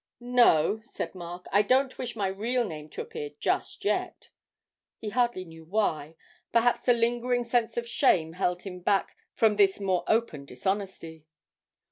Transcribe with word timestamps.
'No,' 0.19 0.79
said 0.81 1.13
Mark, 1.13 1.45
'I 1.51 1.61
don't 1.61 1.97
wish 1.99 2.15
my 2.15 2.25
real 2.25 2.65
name 2.65 2.89
to 2.89 3.03
appear 3.03 3.33
just 3.39 3.85
yet' 3.85 4.31
(he 4.97 5.09
hardly 5.09 5.45
knew 5.45 5.63
why; 5.63 6.15
perhaps 6.51 6.87
a 6.87 6.93
lingering 6.93 7.43
sense 7.43 7.77
of 7.77 7.87
shame 7.87 8.33
held 8.33 8.63
him 8.63 8.79
back 8.79 9.15
from 9.35 9.57
this 9.57 9.79
more 9.79 10.03
open 10.07 10.43
dishonesty). 10.45 11.27